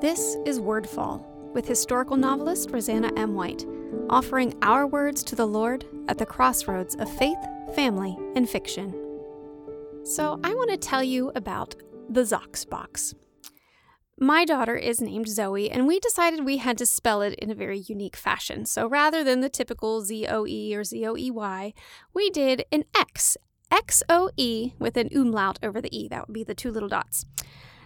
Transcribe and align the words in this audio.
This 0.00 0.36
is 0.46 0.60
Wordfall 0.60 1.24
with 1.54 1.66
historical 1.66 2.16
novelist 2.16 2.70
Roseanna 2.70 3.10
M. 3.18 3.34
White, 3.34 3.66
offering 4.08 4.54
our 4.62 4.86
words 4.86 5.24
to 5.24 5.34
the 5.34 5.44
Lord 5.44 5.84
at 6.06 6.18
the 6.18 6.24
crossroads 6.24 6.94
of 6.94 7.12
faith, 7.18 7.38
family, 7.74 8.16
and 8.36 8.48
fiction. 8.48 8.94
So, 10.04 10.38
I 10.44 10.54
want 10.54 10.70
to 10.70 10.76
tell 10.76 11.02
you 11.02 11.32
about 11.34 11.74
the 12.08 12.20
Zox 12.20 12.68
box. 12.68 13.12
My 14.16 14.44
daughter 14.44 14.76
is 14.76 15.00
named 15.00 15.28
Zoe, 15.28 15.68
and 15.68 15.88
we 15.88 15.98
decided 15.98 16.44
we 16.44 16.58
had 16.58 16.78
to 16.78 16.86
spell 16.86 17.20
it 17.20 17.34
in 17.34 17.50
a 17.50 17.56
very 17.56 17.80
unique 17.80 18.16
fashion. 18.16 18.66
So 18.66 18.86
rather 18.88 19.24
than 19.24 19.40
the 19.40 19.48
typical 19.48 20.02
Z 20.02 20.28
O 20.28 20.46
E 20.46 20.76
or 20.76 20.84
Z 20.84 21.04
O 21.06 21.16
E 21.16 21.28
Y, 21.32 21.74
we 22.14 22.30
did 22.30 22.64
an 22.70 22.84
X, 22.96 23.36
X 23.72 24.04
O 24.08 24.30
E 24.36 24.74
with 24.78 24.96
an 24.96 25.08
umlaut 25.12 25.58
over 25.60 25.80
the 25.80 25.96
E. 25.96 26.06
That 26.06 26.28
would 26.28 26.34
be 26.34 26.44
the 26.44 26.54
two 26.54 26.70
little 26.70 26.88
dots. 26.88 27.26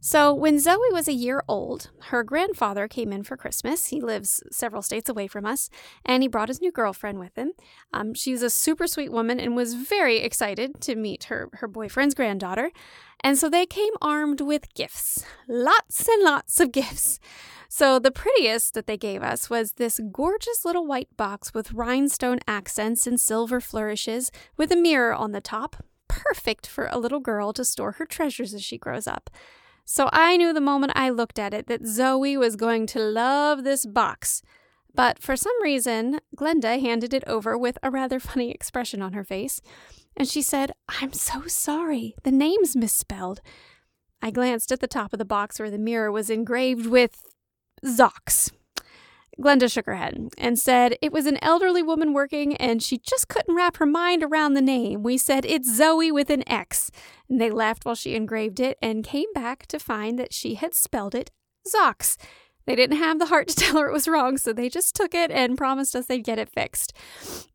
So, 0.00 0.32
when 0.32 0.58
Zoe 0.58 0.78
was 0.92 1.08
a 1.08 1.12
year 1.12 1.42
old, 1.48 1.90
her 2.04 2.22
grandfather 2.22 2.86
came 2.86 3.12
in 3.12 3.22
for 3.22 3.36
Christmas. 3.36 3.86
He 3.86 4.00
lives 4.00 4.42
several 4.50 4.82
states 4.82 5.08
away 5.08 5.26
from 5.26 5.44
us, 5.44 5.68
and 6.04 6.22
he 6.22 6.28
brought 6.28 6.48
his 6.48 6.60
new 6.60 6.70
girlfriend 6.70 7.18
with 7.18 7.34
him. 7.36 7.52
Um, 7.92 8.14
she's 8.14 8.42
a 8.42 8.50
super 8.50 8.86
sweet 8.86 9.10
woman 9.10 9.40
and 9.40 9.56
was 9.56 9.74
very 9.74 10.18
excited 10.18 10.80
to 10.82 10.94
meet 10.94 11.24
her, 11.24 11.48
her 11.54 11.68
boyfriend's 11.68 12.14
granddaughter. 12.14 12.70
And 13.20 13.38
so 13.38 13.48
they 13.48 13.66
came 13.66 13.94
armed 14.00 14.40
with 14.40 14.72
gifts 14.74 15.24
lots 15.48 16.08
and 16.08 16.22
lots 16.22 16.60
of 16.60 16.72
gifts. 16.72 17.18
So, 17.68 17.98
the 17.98 18.12
prettiest 18.12 18.74
that 18.74 18.86
they 18.86 18.96
gave 18.96 19.22
us 19.22 19.50
was 19.50 19.72
this 19.72 20.00
gorgeous 20.12 20.64
little 20.64 20.86
white 20.86 21.14
box 21.16 21.52
with 21.52 21.72
rhinestone 21.72 22.38
accents 22.46 23.06
and 23.06 23.20
silver 23.20 23.60
flourishes 23.60 24.30
with 24.56 24.70
a 24.70 24.76
mirror 24.76 25.12
on 25.12 25.32
the 25.32 25.40
top. 25.40 25.84
Perfect 26.06 26.66
for 26.66 26.86
a 26.86 26.98
little 26.98 27.20
girl 27.20 27.52
to 27.52 27.64
store 27.64 27.92
her 27.92 28.06
treasures 28.06 28.54
as 28.54 28.62
she 28.62 28.78
grows 28.78 29.06
up. 29.06 29.30
So 29.88 30.10
I 30.12 30.36
knew 30.36 30.52
the 30.52 30.60
moment 30.60 30.92
I 30.96 31.10
looked 31.10 31.38
at 31.38 31.54
it 31.54 31.68
that 31.68 31.86
Zoe 31.86 32.36
was 32.36 32.56
going 32.56 32.86
to 32.88 32.98
love 32.98 33.62
this 33.62 33.86
box. 33.86 34.42
But 34.92 35.22
for 35.22 35.36
some 35.36 35.62
reason, 35.62 36.18
Glenda 36.36 36.80
handed 36.80 37.14
it 37.14 37.22
over 37.26 37.56
with 37.56 37.78
a 37.84 37.90
rather 37.90 38.18
funny 38.30 38.50
expression 38.50 39.00
on 39.00 39.12
her 39.12 39.24
face, 39.24 39.60
and 40.16 40.26
she 40.26 40.42
said, 40.42 40.72
I'm 40.88 41.12
so 41.12 41.46
sorry, 41.46 42.16
the 42.24 42.32
name's 42.32 42.74
misspelled. 42.74 43.40
I 44.20 44.32
glanced 44.32 44.72
at 44.72 44.80
the 44.80 44.88
top 44.88 45.12
of 45.12 45.18
the 45.20 45.24
box 45.24 45.60
where 45.60 45.70
the 45.70 45.78
mirror 45.78 46.10
was 46.10 46.30
engraved 46.30 46.86
with 46.86 47.22
Zox. 47.84 48.50
Glenda 49.40 49.70
shook 49.70 49.86
her 49.86 49.96
head 49.96 50.30
and 50.38 50.58
said 50.58 50.96
it 51.02 51.12
was 51.12 51.26
an 51.26 51.38
elderly 51.42 51.82
woman 51.82 52.12
working 52.12 52.56
and 52.56 52.82
she 52.82 52.98
just 52.98 53.28
couldn't 53.28 53.54
wrap 53.54 53.76
her 53.76 53.86
mind 53.86 54.22
around 54.22 54.54
the 54.54 54.62
name. 54.62 55.02
We 55.02 55.18
said 55.18 55.44
it's 55.44 55.74
Zoe 55.74 56.10
with 56.10 56.30
an 56.30 56.48
X. 56.48 56.90
And 57.28 57.40
they 57.40 57.50
laughed 57.50 57.84
while 57.84 57.94
she 57.94 58.14
engraved 58.14 58.60
it 58.60 58.78
and 58.80 59.04
came 59.04 59.32
back 59.34 59.66
to 59.66 59.78
find 59.78 60.18
that 60.18 60.32
she 60.32 60.54
had 60.54 60.74
spelled 60.74 61.14
it 61.14 61.30
Zox. 61.66 62.16
They 62.66 62.74
didn't 62.74 62.96
have 62.98 63.18
the 63.18 63.26
heart 63.26 63.48
to 63.48 63.54
tell 63.56 63.78
her 63.78 63.88
it 63.88 63.92
was 63.92 64.08
wrong, 64.08 64.38
so 64.38 64.52
they 64.52 64.68
just 64.68 64.96
took 64.96 65.14
it 65.14 65.30
and 65.30 65.56
promised 65.56 65.94
us 65.94 66.06
they'd 66.06 66.24
get 66.24 66.38
it 66.38 66.48
fixed. 66.48 66.92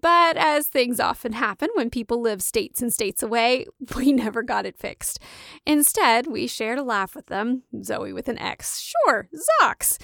But 0.00 0.36
as 0.36 0.68
things 0.68 1.00
often 1.00 1.32
happen 1.32 1.68
when 1.74 1.90
people 1.90 2.20
live 2.20 2.42
states 2.42 2.80
and 2.80 2.92
states 2.92 3.22
away, 3.22 3.66
we 3.96 4.12
never 4.12 4.42
got 4.42 4.66
it 4.66 4.78
fixed. 4.78 5.18
Instead, 5.66 6.26
we 6.26 6.46
shared 6.46 6.78
a 6.78 6.84
laugh 6.84 7.14
with 7.14 7.26
them, 7.26 7.64
Zoe 7.82 8.12
with 8.12 8.28
an 8.28 8.38
X. 8.38 8.80
Sure, 8.80 9.28
Zox 9.62 9.98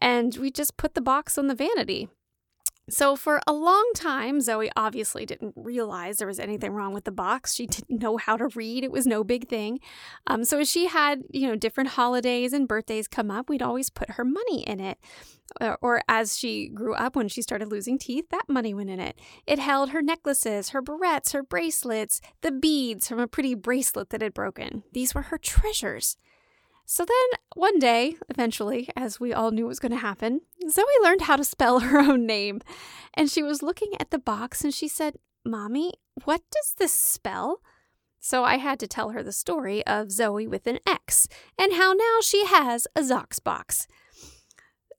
and 0.00 0.36
we 0.36 0.50
just 0.50 0.76
put 0.76 0.94
the 0.94 1.00
box 1.00 1.36
on 1.38 1.46
the 1.46 1.54
vanity. 1.54 2.08
So, 2.90 3.14
for 3.14 3.40
a 3.46 3.52
long 3.52 3.88
time, 3.94 4.40
Zoe 4.40 4.70
obviously 4.74 5.24
didn't 5.24 5.54
realize 5.54 6.16
there 6.16 6.26
was 6.26 6.40
anything 6.40 6.72
wrong 6.72 6.92
with 6.92 7.04
the 7.04 7.12
box. 7.12 7.54
She 7.54 7.66
didn't 7.68 8.02
know 8.02 8.16
how 8.16 8.36
to 8.36 8.48
read. 8.48 8.82
It 8.82 8.90
was 8.90 9.06
no 9.06 9.22
big 9.22 9.48
thing. 9.48 9.78
Um, 10.26 10.44
so, 10.44 10.58
as 10.58 10.70
she 10.70 10.86
had, 10.86 11.22
you 11.30 11.46
know, 11.46 11.54
different 11.54 11.90
holidays 11.90 12.52
and 12.52 12.66
birthdays 12.66 13.06
come 13.06 13.30
up, 13.30 13.48
we'd 13.48 13.62
always 13.62 13.90
put 13.90 14.10
her 14.10 14.24
money 14.24 14.62
in 14.62 14.80
it. 14.80 14.98
Or, 15.60 15.78
or 15.80 16.02
as 16.08 16.36
she 16.36 16.68
grew 16.68 16.94
up, 16.94 17.14
when 17.14 17.28
she 17.28 17.42
started 17.42 17.70
losing 17.70 17.98
teeth, 17.98 18.26
that 18.30 18.48
money 18.48 18.74
went 18.74 18.90
in 18.90 19.00
it. 19.00 19.18
It 19.46 19.58
held 19.58 19.90
her 19.90 20.02
necklaces, 20.02 20.70
her 20.70 20.82
barrettes, 20.82 21.32
her 21.32 21.42
bracelets, 21.42 22.20
the 22.40 22.52
beads 22.52 23.08
from 23.08 23.20
a 23.20 23.28
pretty 23.28 23.54
bracelet 23.54 24.10
that 24.10 24.22
had 24.22 24.34
broken. 24.34 24.82
These 24.92 25.14
were 25.14 25.22
her 25.22 25.38
treasures. 25.38 26.16
So 26.92 27.04
then, 27.04 27.38
one 27.54 27.78
day, 27.78 28.16
eventually, 28.28 28.88
as 28.96 29.20
we 29.20 29.32
all 29.32 29.52
knew 29.52 29.68
was 29.68 29.78
going 29.78 29.92
to 29.92 29.98
happen, 29.98 30.40
Zoe 30.68 30.84
learned 31.04 31.22
how 31.22 31.36
to 31.36 31.44
spell 31.44 31.78
her 31.78 32.00
own 32.00 32.26
name. 32.26 32.62
And 33.14 33.30
she 33.30 33.44
was 33.44 33.62
looking 33.62 33.92
at 34.00 34.10
the 34.10 34.18
box 34.18 34.64
and 34.64 34.74
she 34.74 34.88
said, 34.88 35.14
Mommy, 35.44 35.92
what 36.24 36.42
does 36.50 36.74
this 36.78 36.92
spell? 36.92 37.60
So 38.18 38.42
I 38.42 38.56
had 38.56 38.80
to 38.80 38.88
tell 38.88 39.10
her 39.10 39.22
the 39.22 39.30
story 39.30 39.86
of 39.86 40.10
Zoe 40.10 40.48
with 40.48 40.66
an 40.66 40.80
X 40.84 41.28
and 41.56 41.74
how 41.74 41.92
now 41.92 42.18
she 42.22 42.44
has 42.46 42.88
a 42.96 43.02
Zox 43.02 43.40
box. 43.40 43.86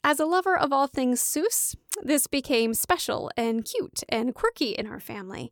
As 0.01 0.17
a 0.21 0.25
lover 0.25 0.57
of 0.57 0.71
all 0.71 0.87
things 0.87 1.19
Seuss, 1.19 1.75
this 2.01 2.25
became 2.25 2.73
special 2.73 3.29
and 3.35 3.65
cute 3.65 3.99
and 4.07 4.33
quirky 4.33 4.69
in 4.69 4.87
our 4.87 5.01
family. 5.01 5.51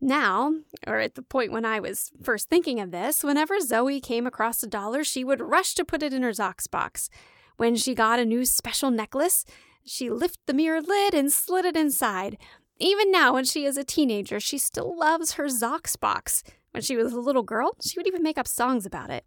Now, 0.00 0.54
or 0.86 0.98
at 0.98 1.16
the 1.16 1.22
point 1.22 1.52
when 1.52 1.64
I 1.64 1.80
was 1.80 2.12
first 2.22 2.48
thinking 2.48 2.78
of 2.78 2.92
this, 2.92 3.24
whenever 3.24 3.60
Zoe 3.60 4.00
came 4.00 4.26
across 4.26 4.62
a 4.62 4.68
dollar, 4.68 5.02
she 5.02 5.24
would 5.24 5.40
rush 5.40 5.74
to 5.74 5.84
put 5.84 6.02
it 6.02 6.12
in 6.12 6.22
her 6.22 6.30
Zox 6.30 6.70
box. 6.70 7.10
When 7.56 7.74
she 7.74 7.94
got 7.94 8.20
a 8.20 8.24
new 8.24 8.44
special 8.44 8.90
necklace, 8.92 9.44
she 9.84 10.08
lifted 10.08 10.40
the 10.46 10.54
mirror 10.54 10.80
lid 10.80 11.14
and 11.14 11.32
slid 11.32 11.64
it 11.64 11.76
inside. 11.76 12.38
Even 12.78 13.10
now, 13.10 13.34
when 13.34 13.44
she 13.44 13.64
is 13.64 13.76
a 13.76 13.82
teenager, 13.82 14.38
she 14.38 14.58
still 14.58 14.96
loves 14.96 15.32
her 15.32 15.46
Zox 15.46 15.98
box. 15.98 16.44
When 16.70 16.82
she 16.82 16.96
was 16.96 17.12
a 17.12 17.20
little 17.20 17.42
girl, 17.42 17.76
she 17.82 17.98
would 17.98 18.06
even 18.06 18.22
make 18.22 18.38
up 18.38 18.46
songs 18.46 18.86
about 18.86 19.10
it. 19.10 19.24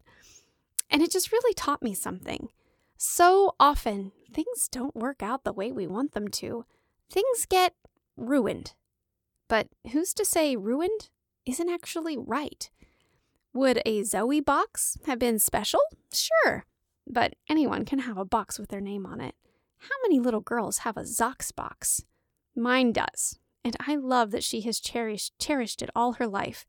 And 0.89 1.01
it 1.01 1.11
just 1.11 1.33
really 1.33 1.53
taught 1.53 1.83
me 1.83 1.93
something. 1.93 2.49
So 2.97 3.55
often, 3.59 4.13
things 4.33 4.69
don't 4.71 4.95
work 4.95 5.21
out 5.21 5.43
the 5.43 5.51
way 5.51 5.71
we 5.71 5.87
want 5.87 6.13
them 6.13 6.29
to. 6.29 6.65
Things 7.09 7.45
get 7.49 7.73
ruined. 8.15 8.73
But 9.51 9.67
who's 9.91 10.13
to 10.13 10.23
say 10.23 10.55
ruined 10.55 11.09
isn't 11.45 11.69
actually 11.69 12.17
right? 12.17 12.69
Would 13.53 13.81
a 13.85 14.03
Zoe 14.03 14.39
box 14.39 14.97
have 15.07 15.19
been 15.19 15.39
special? 15.39 15.81
Sure, 16.13 16.63
but 17.05 17.33
anyone 17.49 17.83
can 17.83 17.99
have 17.99 18.17
a 18.17 18.23
box 18.23 18.57
with 18.57 18.69
their 18.69 18.79
name 18.79 19.05
on 19.05 19.19
it. 19.19 19.35
How 19.79 19.95
many 20.03 20.21
little 20.21 20.39
girls 20.39 20.79
have 20.79 20.95
a 20.95 21.01
Zox 21.01 21.53
box? 21.53 22.05
Mine 22.55 22.93
does, 22.93 23.39
and 23.61 23.75
I 23.85 23.97
love 23.97 24.31
that 24.31 24.45
she 24.45 24.61
has 24.61 24.79
cherished 24.79 25.37
cherished 25.37 25.81
it 25.81 25.89
all 25.93 26.13
her 26.13 26.27
life. 26.27 26.65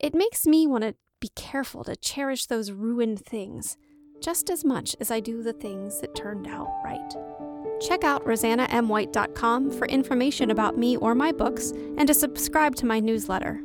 It 0.00 0.12
makes 0.12 0.48
me 0.48 0.66
want 0.66 0.82
to 0.82 0.96
be 1.20 1.30
careful 1.36 1.84
to 1.84 1.94
cherish 1.94 2.46
those 2.46 2.72
ruined 2.72 3.24
things 3.24 3.76
just 4.20 4.50
as 4.50 4.64
much 4.64 4.96
as 4.98 5.12
I 5.12 5.20
do 5.20 5.44
the 5.44 5.52
things 5.52 6.00
that 6.00 6.16
turned 6.16 6.48
out 6.48 6.72
right. 6.84 7.49
Check 7.80 8.04
out 8.04 8.24
roseannamwhite.com 8.24 9.70
for 9.72 9.86
information 9.86 10.50
about 10.50 10.76
me 10.76 10.96
or 10.96 11.14
my 11.14 11.32
books 11.32 11.72
and 11.96 12.06
to 12.06 12.14
subscribe 12.14 12.76
to 12.76 12.86
my 12.86 13.00
newsletter. 13.00 13.62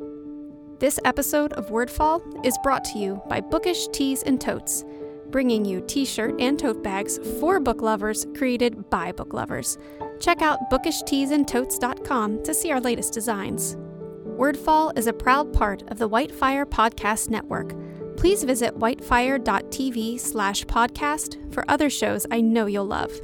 This 0.78 0.98
episode 1.04 1.52
of 1.54 1.68
Wordfall 1.68 2.44
is 2.44 2.58
brought 2.62 2.84
to 2.86 2.98
you 2.98 3.22
by 3.28 3.40
Bookish 3.40 3.88
Tees 3.88 4.22
and 4.22 4.40
Totes, 4.40 4.84
bringing 5.30 5.64
you 5.64 5.82
t 5.86 6.04
shirt 6.04 6.34
and 6.38 6.58
tote 6.58 6.82
bags 6.82 7.18
for 7.40 7.60
book 7.60 7.82
lovers 7.82 8.26
created 8.36 8.88
by 8.90 9.12
book 9.12 9.32
lovers. 9.32 9.78
Check 10.20 10.42
out 10.42 10.70
bookishteesandtotes.com 10.70 12.42
to 12.42 12.54
see 12.54 12.70
our 12.72 12.80
latest 12.80 13.12
designs. 13.12 13.76
Wordfall 14.26 14.96
is 14.98 15.06
a 15.06 15.12
proud 15.14 15.52
part 15.52 15.82
of 15.88 15.98
the 15.98 16.08
Whitefire 16.08 16.66
Podcast 16.66 17.30
Network. 17.30 17.74
Please 18.16 18.44
visit 18.44 18.78
whitefire.tv 18.78 20.20
slash 20.20 20.64
podcast 20.64 21.52
for 21.52 21.64
other 21.68 21.88
shows 21.88 22.26
I 22.30 22.40
know 22.42 22.66
you'll 22.66 22.86
love. 22.86 23.18